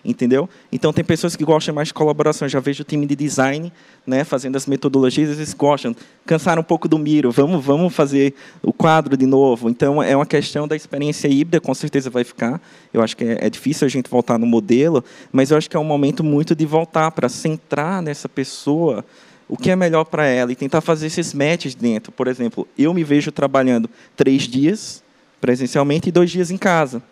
[0.06, 0.48] Entendeu?
[0.70, 2.46] Então tem pessoas que gostam mais de colaboração.
[2.46, 3.72] Eu já vejo o time de design,
[4.06, 5.94] né, fazendo as metodologias, eles gostam.
[6.24, 9.68] Cansaram um pouco do Miro, vamos, vamos fazer o quadro de novo.
[9.68, 12.60] Então é uma questão da experiência híbrida, com certeza vai ficar.
[12.94, 15.76] Eu acho que é, é difícil a gente voltar no modelo, mas eu acho que
[15.76, 19.04] é um momento muito de voltar para centrar nessa pessoa
[19.48, 22.10] o que é melhor para ela e tentar fazer esses matches dentro.
[22.12, 25.04] Por exemplo, eu me vejo trabalhando três dias
[25.40, 27.02] presencialmente e dois dias em casa.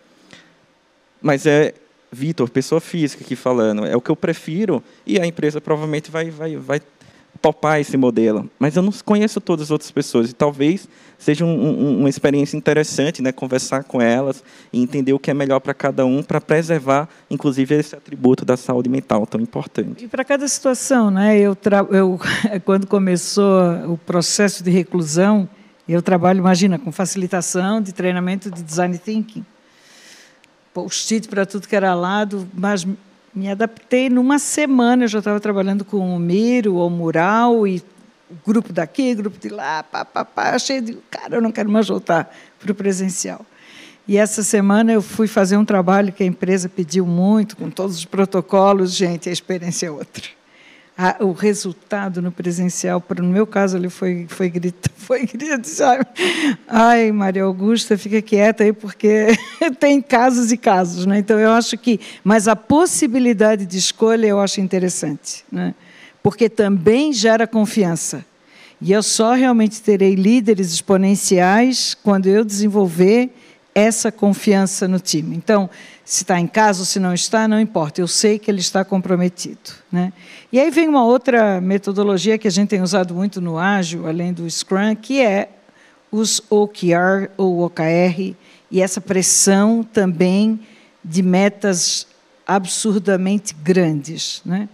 [1.21, 1.73] Mas é
[2.15, 6.31] Vitor, pessoa física aqui falando, é o que eu prefiro e a empresa provavelmente vai,
[6.31, 6.81] vai, vai
[7.41, 8.49] topar esse modelo.
[8.57, 12.55] Mas eu não conheço todas as outras pessoas e talvez seja um, um, uma experiência
[12.55, 16.39] interessante, né, conversar com elas e entender o que é melhor para cada um, para
[16.39, 20.05] preservar, inclusive, esse atributo da saúde mental tão importante.
[20.05, 21.37] E para cada situação, né?
[21.37, 21.57] Eu,
[21.91, 22.19] eu
[22.63, 25.47] quando começou o processo de reclusão,
[25.87, 29.45] eu trabalho, imagina, com facilitação de treinamento de design thinking
[30.75, 32.85] post-it para tudo que era lado, mas
[33.33, 35.05] me adaptei numa semana.
[35.05, 37.81] Eu já estava trabalhando com o Miro, o Mural, e
[38.45, 40.49] grupo daqui, grupo de lá, pá, pá, pá.
[40.49, 43.45] Achei, de, cara, eu não quero mais voltar para o presencial.
[44.05, 47.95] E essa semana eu fui fazer um trabalho que a empresa pediu muito, com todos
[47.95, 48.93] os protocolos.
[48.93, 50.25] Gente, a experiência é outra
[50.97, 56.05] a, o resultado no presencial, no meu caso ali foi foi grito, foi grito, sabe?
[56.67, 59.27] Ai, Maria Augusta, fica quieta aí porque
[59.79, 61.19] tem casos e casos, né?
[61.19, 65.75] Então eu acho que, mas a possibilidade de escolha eu acho interessante, né?
[66.23, 68.25] Porque também gera confiança.
[68.81, 73.31] E eu só realmente terei líderes exponenciais quando eu desenvolver
[73.73, 75.35] essa confiança no time.
[75.35, 75.69] Então,
[76.05, 78.85] se está em casa ou se não está, não importa, eu sei que ele está
[78.85, 79.71] comprometido.
[79.91, 80.13] Né?
[80.51, 84.31] E aí vem uma outra metodologia que a gente tem usado muito no Ágil, além
[84.31, 85.49] do Scrum, que é
[86.11, 88.35] os OKR ou OKR,
[88.69, 90.59] e essa pressão também
[91.03, 92.07] de metas
[92.45, 94.43] absurdamente grandes.
[94.45, 94.69] Né?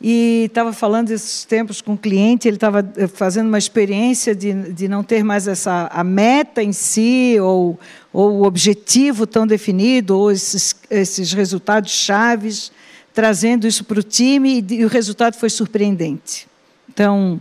[0.00, 4.72] E estava falando esses tempos com o cliente, ele estava eh, fazendo uma experiência de,
[4.72, 7.78] de não ter mais essa a meta em si ou,
[8.12, 12.70] ou o objetivo tão definido ou esses, esses resultados chaves,
[13.12, 16.46] trazendo isso para o time e, e o resultado foi surpreendente.
[16.88, 17.40] Então,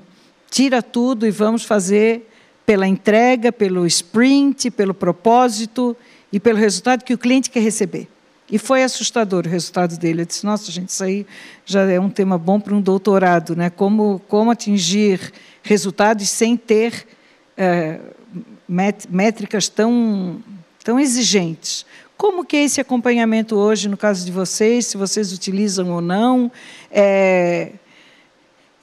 [0.49, 2.27] tira tudo e vamos fazer
[2.65, 5.95] pela entrega, pelo sprint, pelo propósito
[6.33, 8.07] e pelo resultado que o cliente quer receber.
[8.49, 10.21] E foi assustador o resultado dele.
[10.21, 11.25] Eu disse: nossa, gente, isso aí
[11.65, 13.69] já é um tema bom para um doutorado, né?
[13.69, 17.05] Como, como atingir resultados sem ter
[17.57, 17.99] é,
[19.09, 20.41] métricas tão,
[20.83, 21.85] tão exigentes.
[22.15, 26.51] Como que é esse acompanhamento hoje, no caso de vocês, se vocês utilizam ou não?
[26.89, 27.73] É,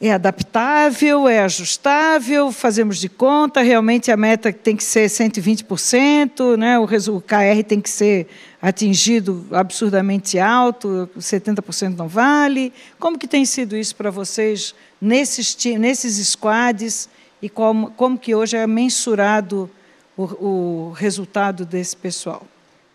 [0.00, 6.78] é adaptável, é ajustável, fazemos de conta, realmente a meta tem que ser 120%, né?
[6.78, 8.28] o, o KR tem que ser
[8.64, 12.72] atingido absurdamente alto, 70% não vale.
[12.98, 17.10] Como que tem sido isso para vocês nesses, nesses squads
[17.42, 19.70] e como, como que hoje é mensurado
[20.16, 22.42] o, o resultado desse pessoal?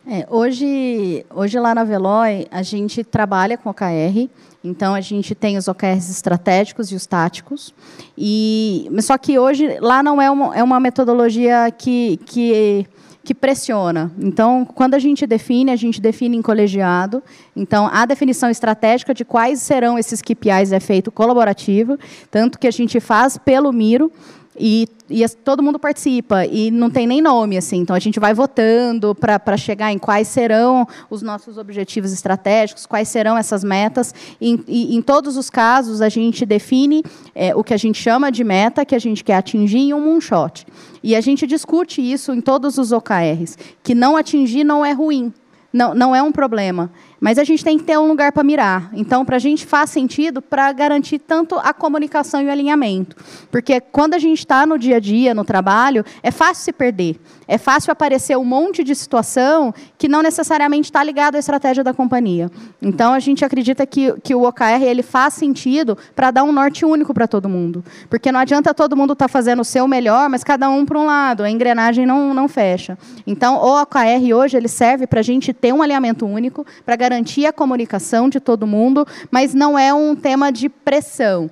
[0.08, 4.28] É, hoje, hoje lá na Veloy, a gente trabalha com OKR,
[4.64, 7.76] então a gente tem os OKRs estratégicos e os táticos.
[8.18, 12.88] E, só que hoje lá não é uma, é uma metodologia que, que
[13.24, 14.12] que pressiona.
[14.18, 17.22] Então, quando a gente define, a gente define em colegiado.
[17.56, 21.98] Então, a definição estratégica de quais serão esses KPIs é feito colaborativo,
[22.32, 24.12] tanto que a gente faz pelo Miro,
[24.60, 27.78] e, e, todo mundo participa e não tem nem nome assim.
[27.78, 33.08] Então a gente vai votando para chegar em quais serão os nossos objetivos estratégicos quais
[33.08, 34.14] serão essas metas.
[34.42, 38.30] E, e em todos os casos a gente define é, o que a gente chama
[38.32, 40.68] de meta que a gente quer atingir em um moonshot.
[41.02, 45.34] E a gente discute isso em todos os OKRs que não atingir não é ruim.
[45.72, 48.90] Não, não é um problema mas a gente tem que ter um lugar para mirar.
[48.94, 53.16] Então, para a gente faz sentido para garantir tanto a comunicação e o alinhamento.
[53.52, 57.20] Porque quando a gente está no dia a dia, no trabalho, é fácil se perder.
[57.48, 61.94] É fácil aparecer um monte de situação que não necessariamente está ligado à estratégia da
[61.94, 62.50] companhia.
[62.82, 66.86] Então, a gente acredita que, que o OKR ele faz sentido para dar um norte
[66.86, 67.84] único para todo mundo.
[68.10, 71.00] Porque não adianta todo mundo estar tá fazendo o seu melhor, mas cada um para
[71.00, 71.44] um lado.
[71.44, 72.98] A engrenagem não, não fecha.
[73.26, 77.09] Então, o OKR hoje ele serve para a gente ter um alinhamento único, para garantir
[77.48, 81.50] a comunicação de todo mundo, mas não é um tema de pressão.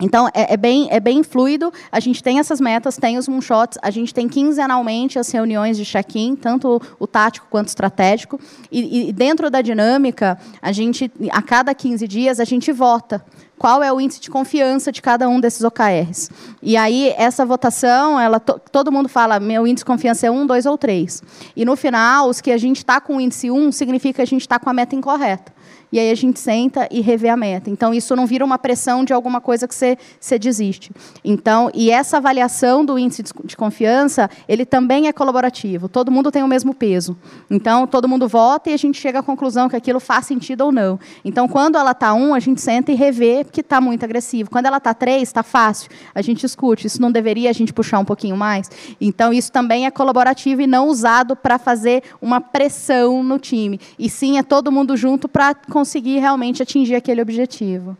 [0.00, 1.72] Então, é, é, bem, é bem fluido.
[1.90, 5.84] A gente tem essas metas, tem os moonshots, a gente tem quinzenalmente as reuniões de
[5.84, 8.40] check-in, tanto o tático quanto o estratégico.
[8.72, 13.24] E, e, dentro da dinâmica, a gente, a cada 15 dias, a gente vota
[13.58, 16.30] qual é o índice de confiança de cada um desses OKRs.
[16.62, 20.66] E aí, essa votação, ela, todo mundo fala, meu índice de confiança é 1, 2
[20.66, 21.22] ou 3.
[21.56, 24.26] E no final, os que a gente está com o índice 1, significa que a
[24.26, 25.53] gente está com a meta incorreta
[25.94, 27.70] e aí a gente senta e revê a meta.
[27.70, 30.90] Então, isso não vira uma pressão de alguma coisa que você, você desiste.
[31.24, 35.88] Então, e essa avaliação do índice de confiança, ele também é colaborativo.
[35.88, 37.16] Todo mundo tem o mesmo peso.
[37.48, 40.72] Então, todo mundo vota e a gente chega à conclusão que aquilo faz sentido ou
[40.72, 40.98] não.
[41.24, 44.50] Então, quando ela está um, a gente senta e revê que está muito agressivo.
[44.50, 45.92] Quando ela está três, está fácil.
[46.12, 46.88] A gente escute.
[46.88, 48.68] Isso não deveria a gente puxar um pouquinho mais?
[49.00, 53.78] Então, isso também é colaborativo e não usado para fazer uma pressão no time.
[53.96, 55.83] E sim, é todo mundo junto para conseguir
[56.18, 57.96] realmente atingir aquele objetivo.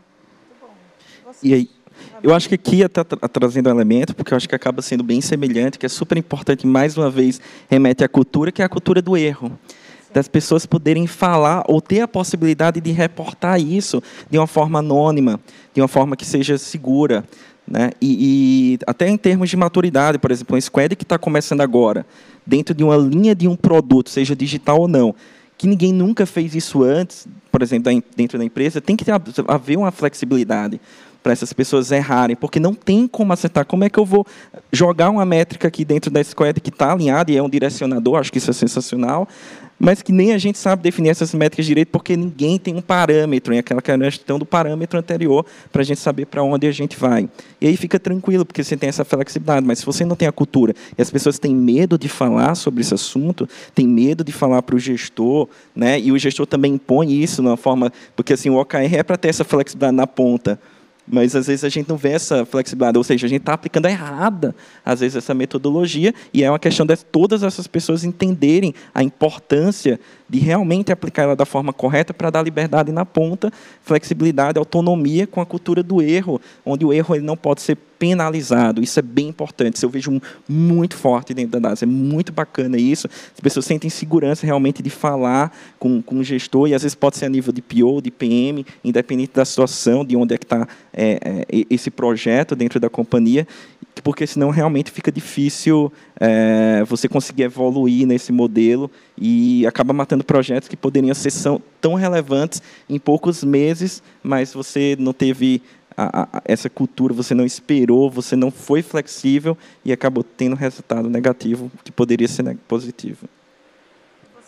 [1.43, 1.69] E aí,
[2.23, 5.21] eu acho que aqui está trazendo um elemento, porque eu acho que acaba sendo bem
[5.21, 9.01] semelhante, que é super importante, mais uma vez, remete à cultura, que é a cultura
[9.01, 9.51] do erro.
[10.13, 15.39] Das pessoas poderem falar ou ter a possibilidade de reportar isso de uma forma anônima,
[15.73, 17.23] de uma forma que seja segura.
[17.67, 17.91] Né?
[18.01, 22.05] E, e até em termos de maturidade, por exemplo, um squad que está começando agora,
[22.45, 25.13] dentro de uma linha de um produto, seja digital ou não,
[25.65, 29.13] que ninguém nunca fez isso antes, por exemplo, dentro da empresa, tem que ter,
[29.47, 30.79] haver uma flexibilidade
[31.23, 33.65] para essas pessoas errarem, porque não tem como acertar.
[33.65, 34.27] Como é que eu vou
[34.71, 38.31] jogar uma métrica aqui dentro da squad que está alinhada e é um direcionador, acho
[38.31, 39.27] que isso é sensacional,
[39.79, 43.53] mas que nem a gente sabe definir essas métricas direito, porque ninguém tem um parâmetro,
[43.53, 47.29] em aquela questão do parâmetro anterior, para a gente saber para onde a gente vai.
[47.59, 50.31] E aí fica tranquilo, porque você tem essa flexibilidade, mas se você não tem a
[50.31, 54.61] cultura, e as pessoas têm medo de falar sobre esse assunto, têm medo de falar
[54.61, 55.99] para o gestor, né?
[55.99, 59.17] e o gestor também impõe isso de uma forma, porque assim, o OKR é para
[59.17, 60.59] ter essa flexibilidade na ponta,
[61.07, 63.85] mas às vezes a gente não vê essa flexibilidade, ou seja, a gente está aplicando
[63.85, 69.03] errada, às vezes, essa metodologia, e é uma questão de todas essas pessoas entenderem a
[69.03, 75.27] importância de realmente aplicar ela da forma correta para dar liberdade na ponta, flexibilidade, autonomia
[75.27, 78.81] com a cultura do erro, onde o erro ele não pode ser penalizado.
[78.81, 79.75] Isso é bem importante.
[79.75, 81.83] Isso eu vejo muito forte dentro da DAS.
[81.83, 83.07] É muito bacana isso.
[83.07, 87.17] As pessoas sentem segurança realmente de falar com, com o gestor, e às vezes pode
[87.17, 90.67] ser a nível de PO, de PM, independente da situação, de onde é que está
[90.93, 93.47] é, é, esse projeto dentro da companhia
[94.03, 100.67] porque senão realmente fica difícil é, você conseguir evoluir nesse modelo e acaba matando projetos
[100.67, 101.31] que poderiam ser
[101.79, 105.61] tão relevantes em poucos meses, mas você não teve
[105.97, 111.09] a, a, essa cultura, você não esperou, você não foi flexível e acabou tendo resultado
[111.09, 113.27] negativo que poderia ser positivo.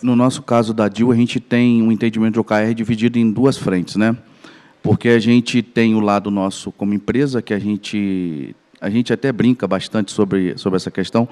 [0.02, 3.58] No nosso caso da DIL, a gente tem um entendimento de OKR dividido em duas
[3.58, 4.16] frentes, né?
[4.84, 9.32] Porque a gente tem o lado nosso como empresa, que a gente a gente até
[9.32, 11.28] brinca bastante sobre, sobre essa questão,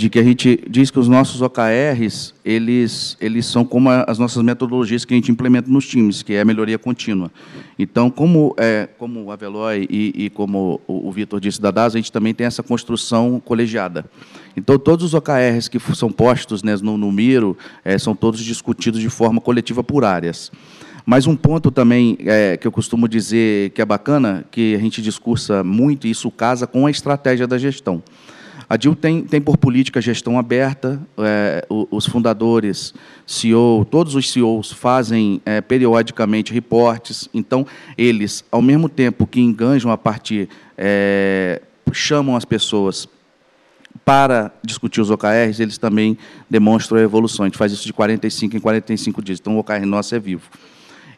[0.00, 4.42] de que a gente diz que os nossos OKRs, eles, eles são como as nossas
[4.42, 7.30] metodologias que a gente implementa nos times, que é a melhoria contínua.
[7.78, 11.94] Então, como, é, como a Veloy e, e como o, o Vitor disse da DAS,
[11.94, 14.06] a gente também tem essa construção colegiada.
[14.56, 19.02] Então, todos os OKRs que são postos né, no, no Miro é, são todos discutidos
[19.02, 20.50] de forma coletiva por áreas.
[21.04, 25.02] Mas um ponto também é, que eu costumo dizer que é bacana, que a gente
[25.02, 28.02] discursa muito, e isso casa com a estratégia da gestão.
[28.70, 32.94] A DIL tem, tem por política gestão aberta, é, os fundadores,
[33.26, 37.66] CEO, todos os CEOs fazem é, periodicamente reportes, então
[37.98, 41.60] eles, ao mesmo tempo que enganjam a partir, é,
[41.92, 43.08] chamam as pessoas
[44.04, 46.16] para discutir os OKRs, eles também
[46.48, 47.44] demonstram a evolução.
[47.44, 50.48] A gente faz isso de 45 em 45 dias, então o OKR nosso é vivo.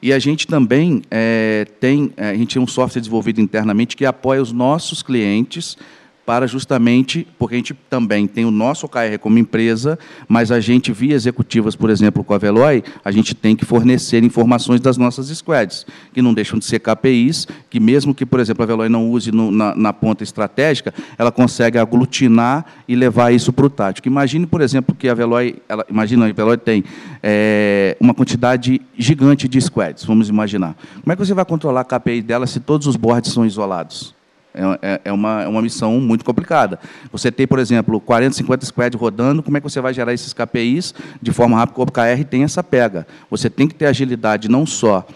[0.01, 4.07] E a gente também é, tem, é, a gente tem um software desenvolvido internamente que
[4.07, 5.77] apoia os nossos clientes
[6.25, 10.93] para justamente, porque a gente também tem o nosso OKR como empresa, mas a gente,
[10.93, 15.27] via executivas, por exemplo, com a Veloy, a gente tem que fornecer informações das nossas
[15.29, 19.11] squads, que não deixam de ser KPIs, que mesmo que, por exemplo, a Veloy não
[19.11, 24.07] use no, na, na, ponta estratégica, ela consegue aglutinar e levar isso para o tático.
[24.07, 26.85] Imagine, por exemplo, que a Veloy, ela, imagina, a Veloy tem
[27.23, 30.77] é, uma quantidade gigante de squads, vamos imaginar.
[31.03, 34.22] Como é que você vai controlar a KPI dela se todos os boards são isolados?
[34.55, 36.79] É, é, é, uma, é uma missão muito complicada.
[37.11, 40.33] Você tem, por exemplo, 40, 50 squads rodando, como é que você vai gerar esses
[40.33, 41.81] KPIs de forma rápida?
[41.81, 43.07] O OKR tem essa pega.
[43.31, 45.07] Você tem que ter agilidade não só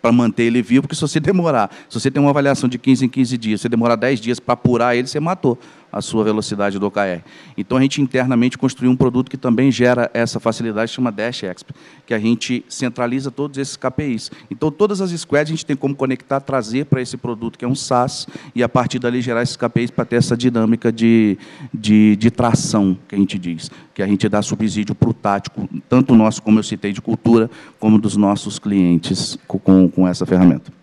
[0.00, 3.04] para manter ele vivo, porque se você demorar, se você tem uma avaliação de 15
[3.04, 5.58] em 15 dias, você demorar 10 dias para apurar ele, você matou
[5.92, 7.22] a sua velocidade do OKR.
[7.56, 11.70] Então, a gente internamente construiu um produto que também gera essa facilidade, chama Dash Exp,
[12.06, 14.30] que a gente centraliza todos esses KPIs.
[14.50, 17.68] Então, todas as squads a gente tem como conectar, trazer para esse produto, que é
[17.68, 21.36] um SaaS, e a partir dali gerar esses KPIs para ter essa dinâmica de,
[21.74, 25.68] de, de tração, que a gente diz, que a gente dá subsídio para o tático,
[25.88, 30.81] tanto nosso, como eu citei, de cultura, como dos nossos clientes com, com essa ferramenta.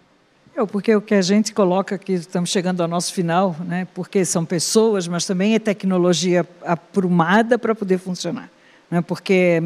[0.60, 3.88] É, porque o que a gente coloca aqui, estamos chegando ao nosso final, né?
[3.94, 8.50] porque são pessoas, mas também é tecnologia aprumada para poder funcionar.
[8.92, 9.02] Né?
[9.02, 9.62] Porque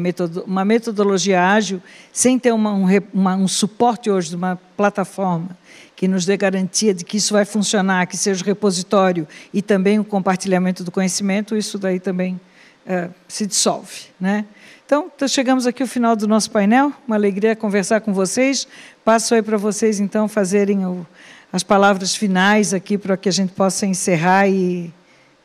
[0.46, 1.82] uma metodologia ágil,
[2.12, 5.58] sem ter uma, um, uma, um suporte hoje de uma plataforma
[5.96, 9.98] que nos dê garantia de que isso vai funcionar, que seja o repositório e também
[9.98, 12.40] o compartilhamento do conhecimento, isso daí também
[12.86, 14.06] é, se dissolve.
[14.20, 14.44] Né?
[14.86, 16.92] Então, chegamos aqui ao final do nosso painel.
[17.06, 18.68] Uma alegria conversar com vocês.
[19.04, 21.06] Passo aí para vocês, então, fazerem o,
[21.52, 24.92] as palavras finais aqui para que a gente possa encerrar e,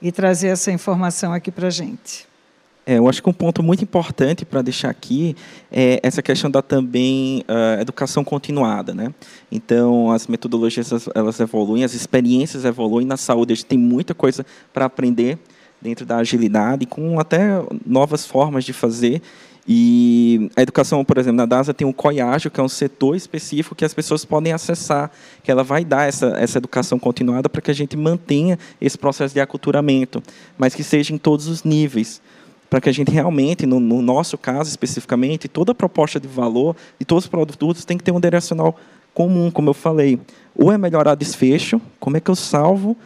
[0.01, 2.27] e trazer essa informação aqui para a gente.
[2.89, 5.35] É, eu acho que um ponto muito importante para deixar aqui
[5.71, 9.13] é essa questão da também uh, educação continuada, né?
[9.51, 13.53] Então as metodologias elas evoluem, as experiências evoluem na saúde.
[13.53, 15.37] A gente tem muita coisa para aprender
[15.81, 19.21] dentro da agilidade, com até novas formas de fazer.
[19.71, 23.75] E a educação, por exemplo, na DASA tem um COIAGIO, que é um setor específico
[23.75, 25.11] que as pessoas podem acessar,
[25.43, 29.33] que ela vai dar essa, essa educação continuada para que a gente mantenha esse processo
[29.33, 30.23] de aculturamento,
[30.57, 32.19] mas que seja em todos os níveis,
[32.67, 37.05] para que a gente realmente, no, no nosso caso especificamente, toda proposta de valor e
[37.05, 38.75] todos os produtos tem que ter um direcional
[39.13, 40.19] comum, como eu falei.
[40.55, 42.97] Ou é melhorar desfecho, como é que eu salvo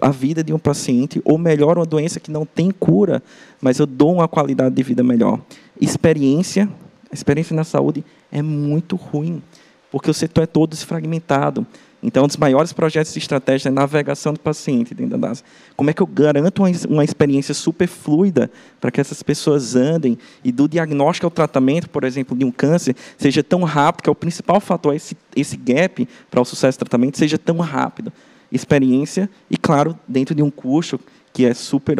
[0.00, 3.22] a vida de um paciente, ou melhora uma doença que não tem cura,
[3.60, 5.40] mas eu dou uma qualidade de vida melhor.
[5.80, 6.68] Experiência,
[7.12, 9.42] experiência na saúde é muito ruim,
[9.90, 11.66] porque o setor é todo desfragmentado.
[12.02, 15.42] Então, um dos maiores projetos de estratégia é navegação do paciente dentro da DAS.
[15.74, 20.18] Como é que eu garanto uma, uma experiência super fluida para que essas pessoas andem
[20.44, 24.12] e do diagnóstico ao tratamento, por exemplo, de um câncer, seja tão rápido, que é
[24.12, 28.12] o principal fator, esse, esse gap para o sucesso do tratamento, seja tão rápido
[28.54, 30.98] experiência e, claro, dentro de um custo
[31.32, 31.96] que é super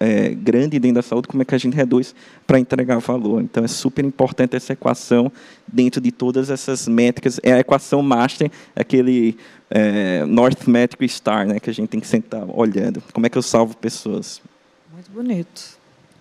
[0.00, 2.14] é, grande dentro da saúde, como é que a gente reduz
[2.46, 3.42] para entregar valor.
[3.42, 5.30] Então, é super importante essa equação
[5.68, 7.38] dentro de todas essas métricas.
[7.42, 9.36] É a equação master, aquele
[9.68, 13.02] é, North Metric Star, né, que a gente tem que sentar olhando.
[13.12, 14.40] Como é que eu salvo pessoas?
[14.90, 15.78] Muito bonito.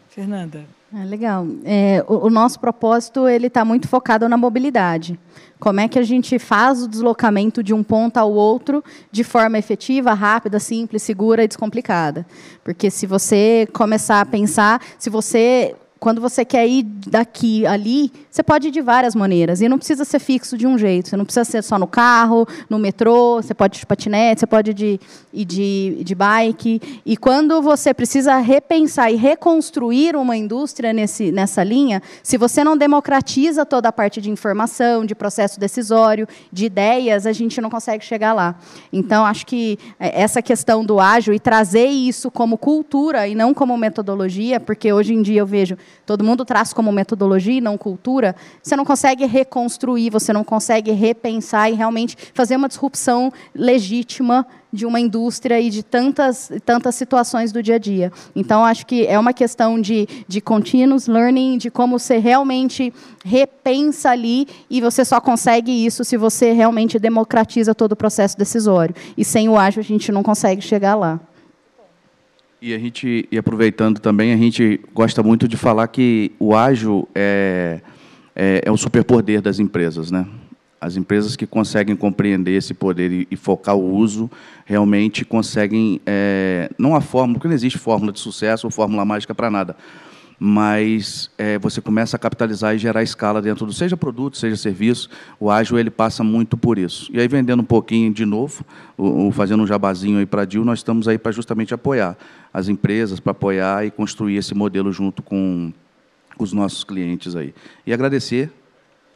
[0.10, 0.66] Fernanda.
[0.94, 1.46] É, legal.
[1.64, 5.20] É, o, o, nosso propósito ele está muito focado na mobilidade.
[5.60, 9.58] Como é que a gente faz o deslocamento de um ponto ao outro de forma
[9.60, 12.26] efetiva, rápida, simples, segura e descomplicada?
[12.64, 18.44] Porque se você começar a pensar, se você quando você quer ir daqui ali, você
[18.44, 19.60] pode ir de várias maneiras.
[19.62, 21.10] E não precisa ser fixo de um jeito.
[21.10, 24.48] Você não precisa ser só no carro, no metrô, você pode ir de patinete, você
[24.48, 25.00] pode ir de,
[25.34, 27.02] ir de, de bike.
[27.06, 32.78] E quando você precisa repensar e reconstruir uma indústria nesse, nessa linha, se você não
[32.78, 38.06] democratiza toda a parte de informação, de processo decisório, de ideias, a gente não consegue
[38.06, 38.56] chegar lá.
[38.94, 43.54] Então, acho que é, essa questão do ágil e trazer isso como cultura e não
[43.54, 47.78] como metodologia, porque hoje em dia eu vejo todo mundo traz como metodologia e não
[47.78, 48.19] cultura,
[48.62, 54.86] você não consegue reconstruir, você não consegue repensar e realmente fazer uma disrupção legítima de
[54.86, 58.12] uma indústria e de tantas, tantas situações do dia a dia.
[58.36, 62.94] Então, acho que é uma questão de, de continuous learning, de como você realmente
[63.26, 68.94] repensa ali, e você só consegue isso se você realmente democratiza todo o processo decisório.
[69.18, 71.20] E sem o ágil, a gente não consegue chegar lá.
[72.62, 77.08] E a gente, e aproveitando também, a gente gosta muito de falar que o ágil
[77.16, 77.80] é,
[78.40, 80.26] é, é o superpoder das empresas, né?
[80.80, 84.32] As empresas que conseguem compreender esse poder e, e focar o uso
[84.66, 89.36] realmente conseguem, é, não a fórmula, porque não existe fórmula de sucesso ou fórmula mágica
[89.36, 89.76] para nada,
[90.40, 95.10] mas é, você começa a capitalizar e gerar escala dentro do seja produto, seja serviço.
[95.38, 97.12] O ágil ele passa muito por isso.
[97.12, 98.64] E aí vendendo um pouquinho de novo,
[98.98, 102.18] o, fazendo um jabazinho aí para a DIL, nós estamos aí para justamente apoiar
[102.54, 105.74] as empresas, para apoiar e construir esse modelo junto com,
[106.40, 107.54] os nossos clientes aí.
[107.86, 108.52] E agradecer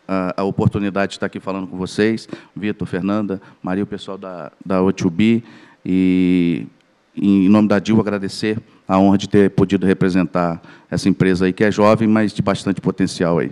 [0.07, 4.51] a, a, oportunidade de estar aqui falando com vocês, Vitor, Fernanda, Maria, o pessoal da,
[4.63, 5.41] da O2B,
[5.85, 6.67] e
[7.15, 11.63] em nome da DIL agradecer a honra de ter podido representar essa empresa aí, que
[11.63, 13.51] é jovem, mas de bastante potencial aí.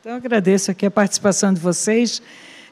[0.00, 2.22] Então, agradeço aqui a participação de vocês.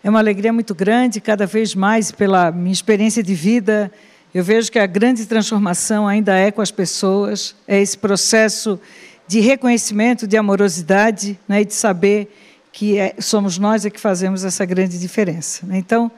[0.02, 3.92] É uma alegria muito grande, cada vez mais pela minha experiência de vida.
[4.32, 8.80] Eu vejo que a grande transformação ainda é com as pessoas, é esse processo
[9.29, 12.35] de reconhecimento, de amorosidade, né, e de saber
[12.72, 15.66] que é, somos nós é que fazemos essa grande diferença.
[15.66, 15.76] Né?
[15.79, 16.11] Então,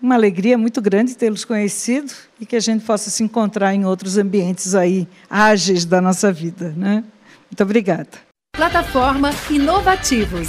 [0.00, 4.18] uma alegria muito grande tê-los conhecido e que a gente possa se encontrar em outros
[4.18, 6.74] ambientes aí ágeis da nossa vida.
[6.76, 7.02] Né?
[7.50, 8.10] Muito obrigada.
[8.54, 10.48] Plataforma Inovativos.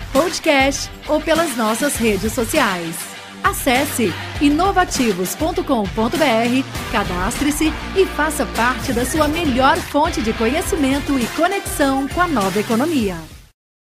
[0.11, 2.95] podcast ou pelas nossas redes sociais.
[3.43, 12.21] Acesse inovativos.com.br, cadastre-se e faça parte da sua melhor fonte de conhecimento e conexão com
[12.21, 13.40] a nova economia.